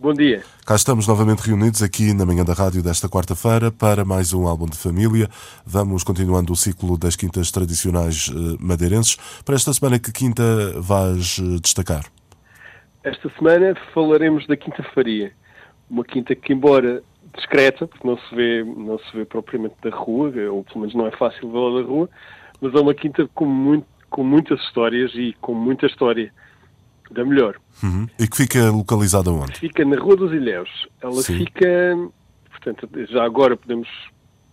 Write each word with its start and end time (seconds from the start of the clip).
Bom 0.00 0.12
dia. 0.12 0.44
Cá 0.64 0.76
estamos 0.76 1.08
novamente 1.08 1.40
reunidos 1.40 1.82
aqui 1.82 2.14
na 2.14 2.24
manhã 2.24 2.44
da 2.44 2.52
rádio 2.52 2.80
desta 2.80 3.08
quarta-feira 3.08 3.72
para 3.72 4.04
mais 4.04 4.32
um 4.32 4.46
álbum 4.46 4.66
de 4.66 4.78
família. 4.78 5.28
Vamos 5.66 6.04
continuando 6.04 6.52
o 6.52 6.56
ciclo 6.56 6.96
das 6.96 7.16
quintas 7.16 7.50
tradicionais 7.50 8.30
eh, 8.30 8.56
madeirenses. 8.60 9.16
Para 9.44 9.56
esta 9.56 9.72
semana, 9.72 9.98
que 9.98 10.12
quinta 10.12 10.44
vais 10.76 11.40
eh, 11.40 11.58
destacar? 11.60 12.04
Esta 13.02 13.28
semana 13.36 13.74
falaremos 13.92 14.46
da 14.46 14.56
Quinta 14.56 14.84
Faria. 14.94 15.32
Uma 15.90 16.04
quinta 16.04 16.32
que, 16.32 16.52
embora 16.52 17.02
discreta, 17.34 17.84
porque 17.88 18.06
não 18.06 18.16
se 18.18 18.34
vê, 18.36 18.62
não 18.62 19.00
se 19.00 19.16
vê 19.16 19.24
propriamente 19.24 19.74
da 19.82 19.90
rua, 19.90 20.30
ou 20.52 20.62
pelo 20.62 20.80
menos 20.80 20.94
não 20.94 21.08
é 21.08 21.10
fácil 21.10 21.50
vê-la 21.50 21.82
da 21.82 21.88
rua, 21.88 22.08
mas 22.60 22.72
é 22.72 22.78
uma 22.78 22.94
quinta 22.94 23.28
com, 23.34 23.46
muito, 23.46 23.86
com 24.08 24.22
muitas 24.22 24.60
histórias 24.60 25.10
e 25.16 25.34
com 25.40 25.54
muita 25.54 25.86
história 25.86 26.32
da 27.10 27.24
melhor. 27.24 27.56
Uhum. 27.82 28.06
E 28.18 28.26
que 28.26 28.36
fica 28.36 28.70
localizada 28.70 29.30
onde? 29.30 29.58
Fica 29.58 29.84
na 29.84 29.96
Rua 29.96 30.16
dos 30.16 30.32
Ilhéus. 30.32 30.88
Ela 31.00 31.22
Sim. 31.22 31.38
fica, 31.38 31.96
portanto, 32.50 32.88
já 33.08 33.24
agora 33.24 33.56
podemos 33.56 33.88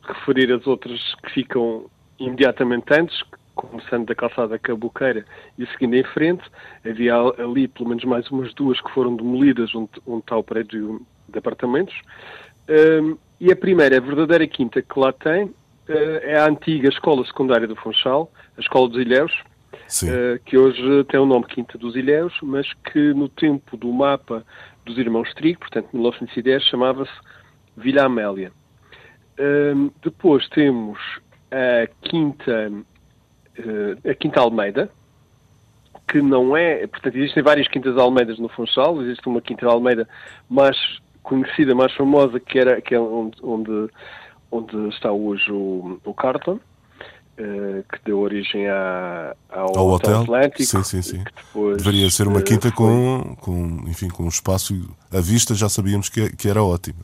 referir 0.03 0.51
as 0.51 0.65
outras 0.67 0.99
que 1.23 1.31
ficam 1.31 1.85
imediatamente 2.20 2.85
antes, 2.93 3.23
começando 3.55 4.05
da 4.05 4.15
calçada 4.15 4.59
Caboqueira 4.59 5.25
e 5.57 5.65
seguindo 5.67 5.95
em 5.95 6.03
frente. 6.03 6.43
Havia 6.85 7.15
ali 7.15 7.67
pelo 7.67 7.89
menos 7.89 8.03
mais 8.03 8.29
umas 8.29 8.53
duas 8.53 8.79
que 8.81 8.91
foram 8.91 9.15
demolidas 9.15 9.73
onde, 9.73 9.90
onde 10.05 10.19
está 10.19 10.37
o 10.37 10.43
prédio 10.43 11.01
de 11.27 11.40
apartamentos. 11.40 11.95
Um, 12.69 13.17
e 13.40 13.51
a 13.51 13.55
primeira, 13.55 13.97
a 13.97 14.01
verdadeira 14.01 14.47
quinta 14.47 14.81
que 14.81 14.99
lá 14.99 15.12
tem, 15.12 15.45
uh, 15.45 15.53
é 16.21 16.37
a 16.37 16.47
antiga 16.47 16.90
Escola 16.90 17.25
Secundária 17.25 17.67
do 17.67 17.75
Funchal, 17.75 18.31
a 18.57 18.62
Escola 18.62 18.90
dos 18.90 18.99
Ilhéus. 18.99 19.34
Uh, 20.04 20.40
que 20.45 20.57
hoje 20.57 21.04
tem 21.05 21.20
o 21.20 21.26
nome 21.26 21.45
Quinta 21.45 21.77
dos 21.77 21.95
Ilhéus, 21.95 22.34
mas 22.41 22.71
que 22.91 23.13
no 23.13 23.29
tempo 23.29 23.77
do 23.77 23.91
mapa 23.91 24.45
dos 24.85 24.98
Irmãos 24.98 25.34
Trigo, 25.34 25.59
portanto 25.59 25.90
1910, 25.93 26.63
chamava-se 26.63 27.12
Vila 27.76 28.05
Amélia. 28.05 28.51
Um, 29.40 29.91
depois 30.03 30.48
temos 30.49 30.99
a 31.51 31.87
Quinta, 32.07 32.71
uh, 32.71 34.09
a 34.09 34.13
Quinta 34.13 34.40
Almeida, 34.40 34.90
que 36.07 36.21
não 36.21 36.55
é, 36.55 36.85
portanto 36.87 37.15
existem 37.18 37.43
várias 37.43 37.68
Quintas 37.68 37.98
Almeidas 37.98 38.40
no 38.40 38.48
Funchal, 38.49 39.01
existe 39.01 39.27
uma 39.27 39.41
Quinta 39.41 39.65
Almeida 39.68 40.07
mais 40.49 40.77
conhecida, 41.23 41.73
mais 41.73 41.91
famosa, 41.93 42.40
que, 42.40 42.59
era, 42.59 42.79
que 42.81 42.93
é 42.93 42.99
onde, 42.99 43.37
onde, 43.41 43.90
onde 44.51 44.90
está 44.90 45.12
hoje 45.12 45.51
o, 45.51 45.99
o 46.05 46.13
Carlton, 46.13 46.59
que 47.35 47.99
deu 48.05 48.19
origem 48.19 48.67
à, 48.67 49.35
ao, 49.49 49.77
Ao 49.77 49.87
Hotel? 49.89 50.21
Atlântico. 50.21 50.63
Sim, 50.63 50.83
sim, 50.83 51.01
sim. 51.01 51.23
depois, 51.23 51.77
Deveria 51.77 52.09
ser 52.09 52.27
uma 52.27 52.39
eh, 52.39 52.43
quinta 52.43 52.69
foi- 52.69 52.71
com, 52.71 53.35
com, 53.41 53.83
enfim, 53.87 54.07
com 54.09 54.23
um 54.23 54.29
espaço. 54.29 54.73
A 55.11 55.19
vista 55.19 55.53
já 55.53 55.67
sabíamos 55.69 56.07
que, 56.09 56.35
que 56.35 56.47
era 56.47 56.63
ótima. 56.63 56.99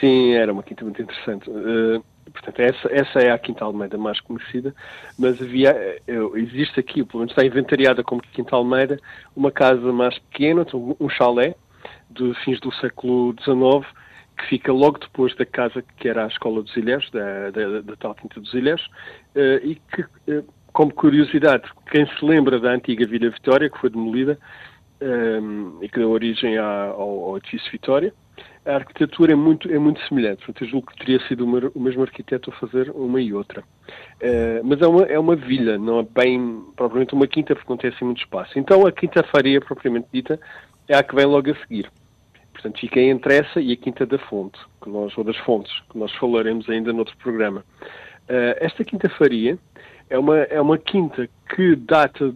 Sim, 0.00 0.32
era 0.32 0.52
uma 0.52 0.62
quinta 0.62 0.84
muito 0.84 1.02
interessante. 1.02 1.50
Eh, 1.50 2.00
portanto, 2.32 2.60
essa, 2.60 2.88
essa 2.92 3.18
é 3.20 3.30
a 3.30 3.38
Quinta 3.38 3.64
Almeida 3.64 3.98
mais 3.98 4.20
conhecida, 4.20 4.74
mas 5.18 5.40
havia, 5.42 5.70
eh, 5.70 6.00
existe 6.36 6.80
aqui, 6.80 7.04
pelo 7.04 7.20
menos 7.20 7.32
está 7.32 7.44
inventariada 7.44 8.02
como 8.02 8.22
Quinta 8.22 8.56
Almeida, 8.56 8.98
uma 9.36 9.50
casa 9.52 9.92
mais 9.92 10.18
pequena, 10.18 10.66
um 10.98 11.08
chalé, 11.08 11.54
de 12.10 12.32
fins 12.44 12.60
do 12.60 12.72
século 12.76 13.34
XIX, 13.42 13.86
que 14.36 14.46
fica 14.46 14.72
logo 14.72 14.98
depois 14.98 15.34
da 15.36 15.46
casa 15.46 15.82
que 15.96 16.08
era 16.08 16.24
a 16.24 16.28
Escola 16.28 16.62
dos 16.62 16.76
Ilhéus, 16.76 17.08
da, 17.10 17.50
da, 17.50 17.80
da 17.80 17.96
tal 17.96 18.14
Quinta 18.14 18.40
dos 18.40 18.52
Ilhéus, 18.54 18.88
eh, 19.34 19.60
e 19.62 19.74
que, 19.76 20.04
eh, 20.28 20.42
como 20.72 20.92
curiosidade, 20.92 21.64
quem 21.90 22.06
se 22.06 22.24
lembra 22.24 22.58
da 22.58 22.72
antiga 22.72 23.06
Vila 23.06 23.30
Vitória, 23.30 23.70
que 23.70 23.78
foi 23.78 23.90
demolida, 23.90 24.38
eh, 25.00 25.40
e 25.82 25.88
que 25.88 25.98
deu 25.98 26.10
origem 26.10 26.58
ao, 26.58 27.00
ao 27.00 27.36
edifício 27.36 27.70
Vitória, 27.70 28.12
a 28.66 28.76
arquitetura 28.76 29.32
é 29.32 29.36
muito, 29.36 29.70
é 29.70 29.78
muito 29.78 30.00
semelhante. 30.08 30.38
Portanto, 30.38 30.64
eu 30.64 30.68
julgo 30.68 30.86
que 30.90 30.98
teria 30.98 31.20
sido 31.28 31.44
uma- 31.44 31.70
o 31.74 31.80
mesmo 31.80 32.02
arquiteto 32.02 32.50
a 32.50 32.54
fazer 32.54 32.90
uma 32.90 33.20
e 33.20 33.32
outra. 33.32 33.62
Eh, 34.20 34.62
mas 34.64 34.80
é 34.80 34.86
uma, 34.86 35.02
é 35.02 35.18
uma 35.18 35.36
vila, 35.36 35.76
não 35.76 36.00
é 36.00 36.02
bem 36.02 36.64
propriamente 36.74 37.14
uma 37.14 37.26
quinta, 37.26 37.54
porque 37.54 37.70
não 37.70 37.76
tem 37.76 37.90
assim 37.90 38.04
muito 38.06 38.22
espaço. 38.22 38.58
Então, 38.58 38.86
a 38.86 38.90
Quinta 38.92 39.22
Faria, 39.24 39.60
propriamente 39.60 40.08
dita, 40.12 40.40
é 40.88 40.96
a 40.96 41.02
que 41.02 41.14
vem 41.14 41.26
logo 41.26 41.50
a 41.50 41.54
seguir. 41.56 41.90
Portanto, 42.54 42.80
fica 42.80 43.00
entre 43.00 43.36
essa 43.36 43.60
e 43.60 43.72
a 43.72 43.76
Quinta 43.76 44.06
da 44.06 44.16
Fonte, 44.16 44.58
que 44.80 44.88
nós, 44.88 45.16
ou 45.18 45.24
das 45.24 45.36
Fontes, 45.38 45.72
que 45.90 45.98
nós 45.98 46.10
falaremos 46.12 46.68
ainda 46.70 46.92
noutro 46.92 47.14
programa. 47.18 47.62
Eh, 48.28 48.58
esta 48.60 48.84
Quinta 48.84 49.08
Faria 49.10 49.58
é 50.08 50.18
uma, 50.18 50.38
é 50.38 50.60
uma 50.60 50.78
quinta 50.78 51.28
que 51.54 51.74
data, 51.76 52.34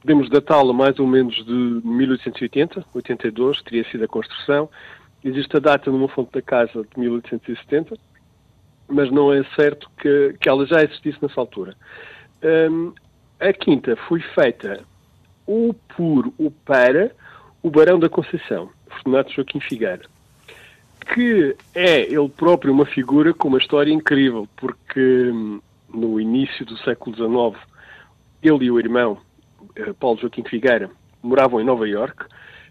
podemos 0.00 0.28
datá-la 0.28 0.72
mais 0.72 0.98
ou 0.98 1.06
menos 1.06 1.34
de 1.44 1.52
1880, 1.52 2.84
82, 2.92 3.62
teria 3.62 3.84
sido 3.90 4.04
a 4.04 4.08
construção. 4.08 4.68
Existe 5.24 5.56
a 5.56 5.60
data 5.60 5.90
numa 5.90 6.08
fonte 6.08 6.32
da 6.32 6.42
casa 6.42 6.82
de 6.82 7.00
1870, 7.00 7.96
mas 8.88 9.10
não 9.10 9.32
é 9.32 9.44
certo 9.56 9.90
que, 9.98 10.34
que 10.40 10.48
ela 10.48 10.66
já 10.66 10.82
existisse 10.82 11.18
nessa 11.22 11.40
altura. 11.40 11.74
Hum, 12.42 12.92
a 13.40 13.52
quinta 13.52 13.96
foi 14.08 14.20
feita 14.20 14.84
o 15.46 15.74
por 15.96 16.32
o 16.38 16.50
para 16.50 17.12
o 17.62 17.70
Barão 17.70 17.98
da 17.98 18.08
Conceição, 18.08 18.70
Fortunato 18.98 19.32
Joaquim 19.32 19.60
Figueira, 19.60 20.02
que 21.14 21.56
é 21.74 22.00
ele 22.02 22.28
próprio 22.28 22.72
uma 22.72 22.84
figura 22.84 23.32
com 23.32 23.48
uma 23.48 23.58
história 23.58 23.92
incrível, 23.92 24.48
porque 24.56 25.30
hum, 25.32 25.60
no 25.92 26.20
início 26.20 26.66
do 26.66 26.76
século 26.78 27.16
XIX, 27.16 27.64
ele 28.42 28.66
e 28.66 28.70
o 28.70 28.78
irmão, 28.78 29.18
eh, 29.76 29.92
Paulo 29.98 30.18
Joaquim 30.20 30.42
Figueira, 30.44 30.90
moravam 31.22 31.60
em 31.60 31.64
Nova 31.64 31.88
Iorque, 31.88 32.24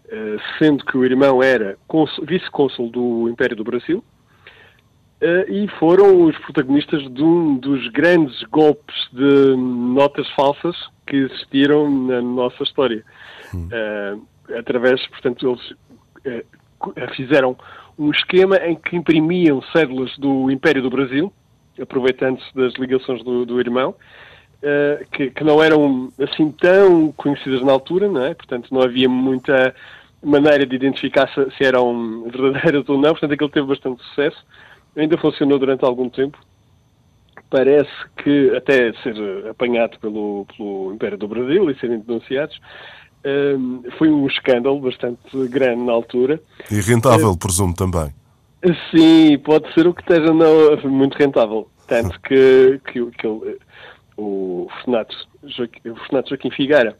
eh, 0.08 0.36
sendo 0.58 0.84
que 0.84 0.96
o 0.96 1.04
irmão 1.04 1.42
era 1.42 1.76
cônsul- 1.88 2.24
vice-cônsul 2.24 2.90
do 2.90 3.28
Império 3.28 3.56
do 3.56 3.64
Brasil, 3.64 4.04
eh, 5.20 5.46
e 5.48 5.68
foram 5.78 6.22
os 6.22 6.38
protagonistas 6.38 7.02
de 7.12 7.22
um 7.22 7.56
dos 7.56 7.88
grandes 7.88 8.40
golpes 8.44 8.94
de 9.12 9.56
notas 9.56 10.28
falsas 10.30 10.76
que 11.06 11.16
existiram 11.16 11.90
na 12.06 12.22
nossa 12.22 12.62
história. 12.62 13.02
Eh, 13.72 14.16
através, 14.58 15.04
portanto, 15.08 15.48
eles 15.48 15.74
fizeram 17.14 17.56
um 17.98 18.10
esquema 18.10 18.56
em 18.58 18.76
que 18.76 18.96
imprimiam 18.96 19.60
cédulas 19.72 20.16
do 20.18 20.50
Império 20.50 20.82
do 20.82 20.90
Brasil, 20.90 21.32
aproveitando-se 21.80 22.54
das 22.54 22.74
ligações 22.74 23.22
do, 23.24 23.44
do 23.44 23.60
irmão, 23.60 23.94
eh, 24.62 25.06
que, 25.12 25.30
que 25.30 25.44
não 25.44 25.62
eram 25.62 26.12
assim 26.20 26.50
tão 26.50 27.12
conhecidas 27.12 27.62
na 27.62 27.72
altura, 27.72 28.08
não 28.08 28.24
é? 28.24 28.34
Portanto, 28.34 28.72
não 28.72 28.82
havia 28.82 29.08
muita 29.08 29.74
maneira 30.22 30.66
de 30.66 30.74
identificar 30.74 31.28
se, 31.28 31.56
se 31.56 31.64
eram 31.64 32.24
verdadeiras 32.30 32.88
ou 32.88 32.98
não, 32.98 33.10
portanto, 33.10 33.32
aquilo 33.32 33.50
teve 33.50 33.66
bastante 33.66 34.02
sucesso. 34.04 34.44
Ainda 34.96 35.16
funcionou 35.18 35.58
durante 35.58 35.84
algum 35.84 36.08
tempo. 36.08 36.38
Parece 37.50 37.90
que, 38.22 38.54
até 38.56 38.92
ser 38.94 39.14
apanhado 39.48 39.98
pelo, 40.00 40.44
pelo 40.56 40.92
Império 40.92 41.16
do 41.16 41.28
Brasil 41.28 41.70
e 41.70 41.78
serem 41.78 42.00
denunciados, 42.00 42.60
eh, 43.24 43.56
foi 43.98 44.08
um 44.10 44.26
escândalo 44.26 44.80
bastante 44.80 45.18
grande 45.48 45.82
na 45.82 45.92
altura. 45.92 46.40
E 46.70 46.80
rentável, 46.80 47.36
presumo 47.36 47.74
também. 47.74 48.12
Sim, 48.90 49.38
pode 49.38 49.72
ser 49.72 49.86
o 49.86 49.94
que 49.94 50.00
esteja 50.02 50.32
não, 50.32 50.76
muito 50.90 51.14
rentável. 51.16 51.68
Tanto 51.86 52.18
que, 52.22 52.80
que, 52.92 53.00
o- 53.00 53.10
que 53.10 53.26
ele, 53.26 53.58
o 54.16 54.66
Fortunato 54.70 55.16
Joaquim, 55.44 55.88
o 55.90 55.96
Fortunato 55.96 56.28
Joaquim 56.30 56.50
Figueira 56.50 56.96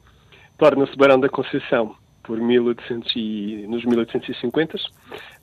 torna-se 0.56 0.96
Barão 0.96 1.18
da 1.20 1.28
Conceição 1.28 1.94
por 2.22 2.38
1800 2.40 3.12
e, 3.16 3.66
nos 3.68 3.84
1850, 3.84 4.76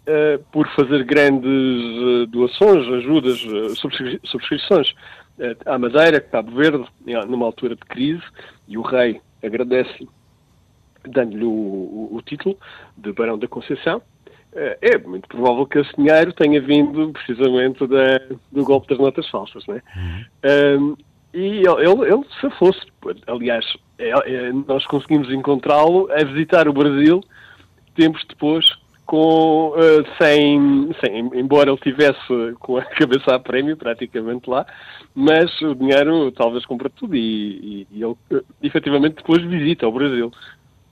eh, 0.06 0.40
por 0.52 0.68
fazer 0.76 1.04
grandes 1.04 1.50
eh, 1.50 2.26
doações, 2.28 2.88
ajudas, 2.88 3.40
eh, 3.44 3.70
subscri- 3.76 4.20
subscrições 4.24 4.94
eh, 5.40 5.56
à 5.66 5.78
Madeira, 5.80 6.22
Cabo 6.22 6.52
Verde, 6.52 6.86
eh, 7.08 7.26
numa 7.26 7.46
altura 7.48 7.76
de 7.76 7.82
crise, 7.82 8.22
e 8.68 8.78
o 8.78 8.82
rei 8.84 9.20
agradece 9.44 10.08
dando-lhe 11.08 11.44
o, 11.46 11.50
o- 11.50 12.10
o 12.14 12.22
título 12.22 12.58
de 12.98 13.12
Barão 13.14 13.38
da 13.38 13.48
Conceição. 13.48 14.02
Eh, 14.54 14.78
É 14.82 14.98
muito 14.98 15.28
provável 15.28 15.66
que 15.66 15.80
esse 15.80 15.96
dinheiro 15.98 16.32
tenha 16.34 16.62
vindo 16.62 17.12
precisamente 17.12 17.86
da, 17.88 18.20
do 18.52 18.64
golpe 18.64 18.88
das 18.88 18.98
notas 19.00 19.28
falsas, 19.30 19.66
não 19.68 19.76
é? 19.76 19.82
Um, 20.78 20.96
e 21.34 21.60
ele, 21.68 21.90
ele, 21.90 22.14
ele 22.14 22.24
se 22.40 22.50
fosse, 22.58 22.80
aliás, 23.28 23.66
é- 24.00 24.12
é- 24.12 24.52
nós 24.68 24.86
conseguimos 24.86 25.30
encontrá-lo 25.32 26.10
a 26.12 26.24
visitar 26.24 26.68
o 26.70 26.74
Brasil 26.74 27.22
tempos 27.96 28.24
depois 28.28 28.66
com, 29.06 29.70
uh, 29.70 30.04
sem, 30.20 30.90
sem, 31.00 31.20
embora 31.40 31.70
ele 31.70 31.78
tivesse 31.80 32.18
com 32.60 32.78
a 32.78 32.84
cabeça 32.86 33.36
a 33.36 33.40
prémio 33.40 33.78
praticamente 33.78 34.50
lá, 34.50 34.66
mas 35.14 35.52
o 35.62 35.76
dinheiro 35.76 36.32
talvez 36.32 36.66
compra 36.66 36.90
tudo 36.90 37.16
e, 37.16 37.20
e, 37.22 37.88
e 37.92 38.04
ele 38.04 38.16
uh, 38.32 38.44
efetivamente 38.64 39.16
depois 39.18 39.44
visita 39.44 39.88
o 39.88 39.92
Brasil. 39.92 40.32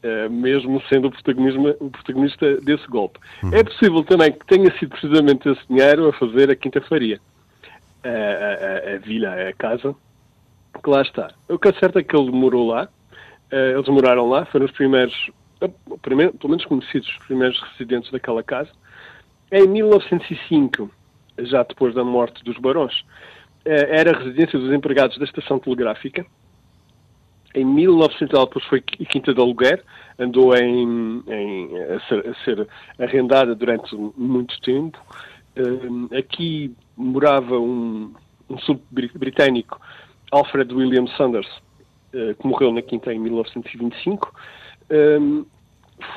Uh, 0.03 0.29
mesmo 0.29 0.81
sendo 0.89 1.07
o, 1.07 1.85
o 1.85 1.89
protagonista 1.89 2.57
desse 2.57 2.85
golpe. 2.88 3.19
Uhum. 3.41 3.53
É 3.53 3.63
possível 3.63 4.03
também 4.03 4.33
que 4.33 4.45
tenha 4.45 4.69
sido 4.77 4.89
precisamente 4.89 5.47
esse 5.47 5.61
dinheiro 5.69 6.09
a 6.09 6.13
fazer 6.13 6.51
a 6.51 6.55
Quinta 6.57 6.81
Faria, 6.81 7.21
a, 8.03 8.09
a, 8.09 8.95
a 8.95 8.97
vila, 8.97 9.33
a 9.33 9.53
casa, 9.53 9.95
que 10.83 10.89
lá 10.89 11.01
está. 11.03 11.31
O 11.47 11.57
que 11.57 11.69
é 11.69 11.73
certo 11.79 12.00
é 12.00 12.03
que 12.03 12.13
ele 12.13 12.31
morou 12.31 12.67
lá, 12.67 12.89
eles 13.50 13.88
moraram 13.88 14.27
lá, 14.27 14.45
foram 14.45 14.65
os 14.65 14.71
primeiros 14.73 15.31
primeiro, 16.01 16.33
pelo 16.33 16.51
menos 16.51 16.65
conhecidos, 16.65 17.07
os 17.07 17.25
primeiros 17.25 17.59
residentes 17.71 18.11
daquela 18.11 18.44
casa. 18.44 18.69
Em 19.51 19.67
1905, 19.67 20.89
já 21.39 21.63
depois 21.63 21.94
da 21.94 22.03
morte 22.03 22.44
dos 22.44 22.57
barões, 22.57 23.05
eh, 23.65 24.00
era 24.00 24.11
a 24.11 24.19
residência 24.19 24.57
dos 24.57 24.73
empregados 24.73 25.17
da 25.17 25.25
estação 25.25 25.59
telegráfica. 25.59 26.25
Em 27.53 27.63
1900 27.65 28.39
depois 28.39 28.65
foi 28.65 28.81
quinta 28.81 29.33
de 29.33 29.39
aluguer, 29.39 29.83
andou 30.17 30.55
em, 30.55 31.23
em 31.27 31.69
a, 31.83 32.00
ser, 32.07 32.27
a, 32.27 32.33
ser, 32.44 32.67
arrendada 33.00 33.53
durante 33.53 33.95
muito 34.17 34.59
tempo. 34.61 34.97
Uh, 35.55 36.15
aqui 36.17 36.73
morava 36.97 37.59
um, 37.59 38.11
um 38.50 38.57
sub-britânico, 38.57 39.79
Alfred 40.31 40.73
William 40.73 41.05
Sanders, 41.15 41.47
uh, 42.13 42.33
que 42.39 42.47
morreu 42.47 42.71
na 42.71 42.81
quinta 42.81 43.13
em 43.13 43.19
1925. 43.19 44.33
Um, 44.89 45.45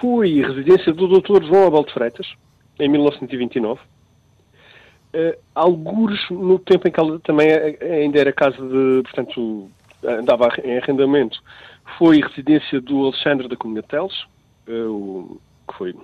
fui 0.00 0.40
residência 0.40 0.92
do 0.92 1.06
Dr. 1.06 1.44
João 1.44 1.66
Abel 1.66 1.84
de 1.84 1.92
Freitas, 1.92 2.26
em 2.78 2.88
1929. 2.88 3.80
Uh, 5.14 5.38
algures 5.54 6.18
no 6.30 6.58
tempo 6.58 6.88
em 6.88 6.90
que 6.90 7.00
ela 7.00 7.18
também 7.20 7.48
ainda 7.50 8.18
era 8.18 8.32
casa 8.32 8.56
de, 8.56 9.02
portanto, 9.02 9.70
andava 10.06 10.48
em 10.62 10.78
arrendamento, 10.78 11.42
foi 11.98 12.20
residência 12.20 12.80
do 12.80 13.04
Alexandre 13.04 13.48
da 13.48 13.56
Comunidade 13.56 13.88
Teles, 13.88 14.24
uh, 14.68 14.90
o, 14.90 15.40
que 15.68 15.78
foi 15.78 15.94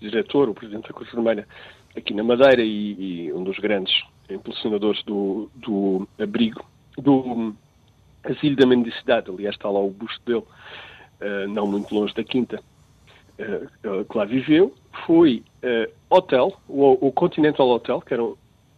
diretor, 0.00 0.48
o 0.48 0.54
presidente 0.54 0.88
da 0.88 0.94
Cruz 0.94 1.10
Vermelha, 1.12 1.46
aqui 1.96 2.14
na 2.14 2.24
Madeira 2.24 2.62
e, 2.62 3.26
e, 3.26 3.32
um 3.32 3.44
dos 3.44 3.58
grandes 3.58 3.92
impulsionadores 4.28 5.02
do, 5.04 5.50
do 5.54 6.08
abrigo, 6.18 6.64
do 6.96 7.54
asilo 8.24 8.56
da 8.56 8.66
mendicidade. 8.66 9.30
Aliás, 9.30 9.54
está 9.54 9.68
lá 9.68 9.80
o 9.80 9.90
busto 9.90 10.20
dele, 10.24 10.44
uh, 11.20 11.48
não 11.48 11.66
muito 11.66 11.94
longe 11.94 12.14
da 12.14 12.24
Quinta, 12.24 12.62
uh, 13.38 14.04
que 14.04 14.18
lá 14.18 14.24
viveu. 14.24 14.74
Foi 15.06 15.42
uh, 15.62 15.92
hotel, 16.10 16.52
o, 16.68 17.08
o, 17.08 17.12
Continental 17.12 17.68
Hotel, 17.68 18.00
que 18.00 18.14
era 18.14 18.22
um, 18.22 18.36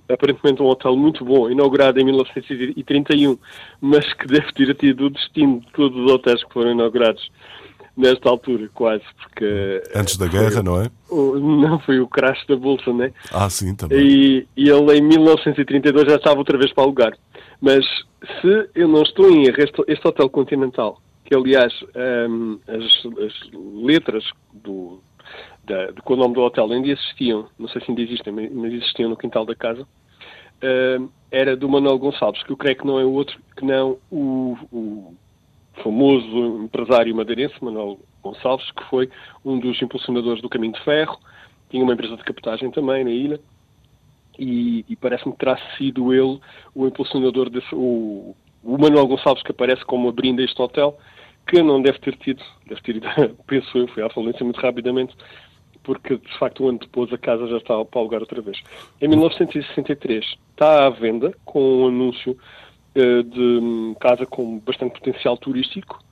aparentemente 0.08 0.62
um 0.62 0.66
hotel 0.66 0.96
muito 0.96 1.24
bom, 1.24 1.50
inaugurado 1.50 1.98
em 2.00 2.04
1931, 2.04 3.38
mas 3.80 4.12
que 4.14 4.26
deve 4.26 4.52
ter 4.52 4.74
tido 4.74 5.06
o 5.06 5.10
destino 5.10 5.60
de 5.60 5.72
todos 5.72 5.98
os 5.98 6.10
hotéis 6.10 6.44
que 6.44 6.52
foram 6.52 6.72
inaugurados 6.72 7.30
nesta 7.96 8.28
altura, 8.28 8.68
quase, 8.74 9.04
porque... 9.18 9.82
Antes 9.94 10.16
da 10.16 10.26
guerra, 10.26 10.62
não 10.62 10.82
é? 10.82 10.90
O, 11.08 11.38
não, 11.38 11.78
foi 11.78 12.00
o 12.00 12.08
crash 12.08 12.44
da 12.48 12.56
Bolsa, 12.56 12.92
não 12.92 13.04
é? 13.04 13.12
Ah, 13.32 13.48
sim, 13.48 13.74
também. 13.74 13.98
E, 13.98 14.46
e 14.56 14.68
ele, 14.68 14.98
em 14.98 15.00
1932, 15.00 16.10
já 16.10 16.16
estava 16.16 16.38
outra 16.38 16.58
vez 16.58 16.72
para 16.72 16.82
alugar. 16.82 17.12
Mas, 17.60 17.84
se 18.40 18.68
eu 18.74 18.88
não 18.88 19.02
estou 19.02 19.30
em 19.30 19.46
erro, 19.46 19.56
este, 19.58 19.82
este 19.86 20.08
Hotel 20.08 20.28
Continental, 20.28 21.00
que 21.24 21.34
aliás 21.34 21.72
um, 22.28 22.58
as, 22.68 22.84
as, 23.24 23.32
letras 23.82 24.24
do, 24.52 25.00
da, 25.64 25.90
do, 25.90 26.02
com 26.02 26.14
o 26.14 26.16
nome 26.16 26.34
do 26.34 26.42
hotel 26.42 26.70
ainda 26.70 26.88
existiam, 26.88 27.48
não 27.58 27.68
sei 27.68 27.80
se 27.80 27.90
ainda 27.90 28.02
existem, 28.02 28.32
mas 28.32 28.72
existiam 28.72 29.10
no 29.10 29.16
quintal 29.16 29.44
da 29.44 29.54
casa, 29.54 29.82
uh, 29.82 31.10
era 31.30 31.56
do 31.56 31.68
Manuel 31.68 31.98
Gonçalves, 31.98 32.42
que 32.42 32.52
eu 32.52 32.56
creio 32.56 32.76
que 32.76 32.86
não 32.86 32.98
é 32.98 33.04
outro 33.04 33.38
que 33.56 33.64
não 33.64 33.98
o, 34.10 34.56
o 34.72 35.14
famoso 35.82 36.64
empresário 36.64 37.14
madeirense, 37.14 37.54
Manuel 37.62 37.98
Gonçalves, 38.22 38.70
que 38.72 38.84
foi 38.84 39.10
um 39.44 39.58
dos 39.58 39.80
impulsionadores 39.82 40.40
do 40.40 40.48
Caminho 40.48 40.74
de 40.74 40.84
Ferro, 40.84 41.18
tinha 41.70 41.82
uma 41.82 41.94
empresa 41.94 42.16
de 42.16 42.24
captagem 42.24 42.70
também 42.70 43.04
na 43.04 43.10
ilha, 43.10 43.40
e, 44.38 44.84
e 44.88 44.96
parece-me 44.96 45.32
que 45.32 45.38
terá 45.38 45.58
sido 45.76 46.12
ele 46.12 46.40
o 46.74 46.86
impulsionador 46.86 47.48
desse, 47.50 47.74
o, 47.74 48.34
o 48.62 48.78
Manuel 48.78 49.06
Gonçalves 49.06 49.42
que 49.42 49.52
aparece 49.52 49.84
como 49.84 50.08
abrindo 50.08 50.40
este 50.40 50.60
hotel, 50.60 50.98
que 51.46 51.62
não 51.62 51.80
deve 51.80 51.98
ter 51.98 52.16
tido, 52.16 52.42
deve 52.66 52.80
ter 52.82 52.96
ido, 52.96 53.06
penso 53.46 53.78
eu, 53.78 53.88
foi 53.88 54.02
à 54.02 54.10
falência 54.10 54.44
muito 54.44 54.60
rapidamente, 54.60 55.14
porque 55.82 56.16
de 56.16 56.38
facto 56.38 56.64
um 56.64 56.68
ano 56.70 56.78
depois 56.78 57.12
a 57.12 57.18
casa 57.18 57.46
já 57.46 57.58
está 57.58 57.84
para 57.84 58.00
alugar 58.00 58.20
outra 58.20 58.40
vez. 58.40 58.58
Em 59.00 59.08
1963 59.08 60.24
está 60.50 60.86
à 60.86 60.90
venda 60.90 61.34
com 61.44 61.82
um 61.82 61.88
anúncio 61.88 62.32
uh, 62.32 63.22
de 63.22 63.96
casa 64.00 64.24
com 64.26 64.58
bastante 64.60 64.94
potencial 64.94 65.36
turístico, 65.36 66.02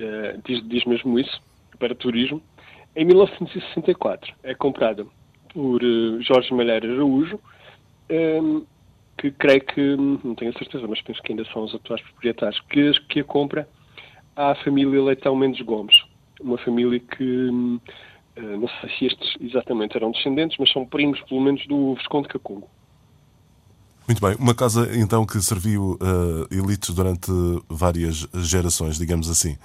uh, 0.00 0.40
diz, 0.44 0.62
diz 0.68 0.84
mesmo 0.84 1.18
isso, 1.18 1.40
para 1.78 1.94
turismo. 1.94 2.42
Em 2.94 3.04
1964 3.04 4.34
é 4.42 4.54
comprada 4.54 5.06
por 5.52 5.82
uh, 5.82 6.22
Jorge 6.22 6.52
Malheiro 6.52 6.92
Araújo, 6.92 7.40
um, 8.10 8.64
que 9.16 9.30
creio 9.30 9.62
que, 9.62 9.96
não 9.96 10.34
tenho 10.34 10.50
a 10.50 10.58
certeza, 10.58 10.86
mas 10.86 11.00
penso 11.00 11.22
que 11.22 11.32
ainda 11.32 11.44
são 11.46 11.64
os 11.64 11.74
atuais 11.74 12.02
proprietários, 12.02 12.60
que, 12.68 12.92
que 13.08 13.20
a 13.20 13.24
compra 13.24 13.66
à 14.36 14.54
família 14.62 15.02
Leitão 15.02 15.34
Mendes 15.34 15.64
Gomes. 15.64 16.04
Uma 16.40 16.58
família 16.58 17.00
que, 17.00 17.50
eh, 18.36 18.40
não 18.40 18.68
sei 18.80 18.90
se 18.98 19.06
estes 19.06 19.34
exatamente 19.40 19.96
eram 19.96 20.10
descendentes, 20.10 20.56
mas 20.58 20.70
são 20.70 20.84
primos, 20.84 21.20
pelo 21.22 21.40
menos, 21.40 21.66
do 21.66 21.94
Visconde 21.94 22.28
Cacungo. 22.28 22.68
Muito 24.06 24.20
bem, 24.20 24.36
uma 24.38 24.54
casa 24.54 24.88
então 24.96 25.26
que 25.26 25.40
serviu 25.40 25.98
uh, 26.00 26.46
elites 26.54 26.94
durante 26.94 27.28
várias 27.68 28.28
gerações, 28.34 28.98
digamos 28.98 29.28
assim. 29.28 29.56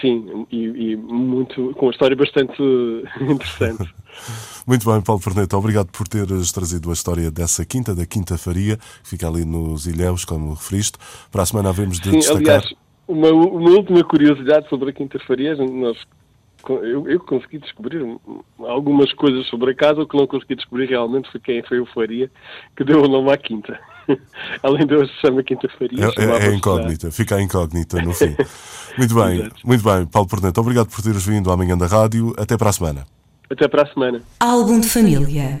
Sim, 0.00 0.46
e, 0.50 0.92
e, 0.92 0.96
muito, 0.96 1.74
com 1.74 1.86
uma 1.86 1.92
história 1.92 2.16
bastante 2.16 2.54
interessante. 3.20 3.94
muito 4.66 4.90
bem, 4.90 5.02
Paulo 5.02 5.20
Perneta, 5.20 5.58
obrigado 5.58 5.88
por 5.88 6.08
teres 6.08 6.50
trazido 6.52 6.88
a 6.88 6.94
história 6.94 7.30
dessa 7.30 7.66
quinta, 7.66 7.94
da 7.94 8.06
Quinta 8.06 8.38
Faria, 8.38 8.78
que 8.78 9.10
fica 9.10 9.28
ali 9.28 9.44
nos 9.44 9.86
Ilhéus, 9.86 10.24
como 10.24 10.54
referiste. 10.54 10.96
Para 11.30 11.42
a 11.42 11.46
semana 11.46 11.68
havemos 11.68 12.00
de 12.00 12.10
Sim, 12.10 12.18
destacar. 12.20 12.40
Aliás, 12.40 12.74
uma, 13.06 13.30
uma 13.30 13.70
última 13.70 14.02
curiosidade 14.04 14.68
sobre 14.68 14.90
a 14.90 14.92
Quinta 14.92 15.18
Faria, 15.26 15.54
nós 15.56 15.98
eu, 16.68 17.08
eu, 17.08 17.20
consegui 17.20 17.58
descobrir 17.58 18.02
algumas 18.58 19.12
coisas 19.12 19.46
sobre 19.48 19.72
a 19.72 19.74
casa, 19.74 20.00
o 20.00 20.08
que 20.08 20.16
não 20.16 20.26
consegui 20.26 20.54
descobrir 20.54 20.88
realmente 20.88 21.30
foi 21.30 21.40
quem 21.40 21.62
foi 21.62 21.78
o 21.78 21.86
Faria 21.86 22.30
que 22.76 22.84
deu 22.84 23.02
o 23.02 23.08
nome 23.08 23.30
à 23.32 23.36
Quinta. 23.36 23.78
Além 24.62 24.86
de 24.86 24.94
hoje 24.94 25.12
se 25.12 25.20
chama 25.20 25.42
Quinta 25.42 25.68
Faria. 25.78 26.06
É, 26.16 26.24
é, 26.24 26.48
é 26.48 26.54
incógnita, 26.54 27.10
fica 27.10 27.36
a 27.36 27.42
incógnita 27.42 28.00
no 28.00 28.12
fim. 28.12 28.34
muito 28.96 29.14
bem, 29.14 29.50
muito 29.64 29.84
bem, 29.84 30.06
Paulo 30.06 30.28
Perneta, 30.28 30.60
obrigado 30.60 30.88
por 30.88 31.02
teres 31.02 31.26
vindo 31.26 31.50
à 31.50 31.56
manhã 31.56 31.76
da 31.76 31.86
rádio. 31.86 32.32
Até 32.38 32.56
para 32.56 32.70
a 32.70 32.72
semana. 32.72 33.06
Até 33.50 33.68
para 33.68 33.82
a 33.82 33.86
semana. 33.86 34.22
Álbum 34.40 34.80
de 34.80 34.88
família. 34.88 35.60